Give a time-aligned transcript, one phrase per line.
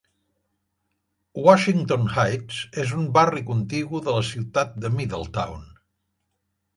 [1.47, 5.69] Washington Heights és un barri contigu de la ciutat de Middletown.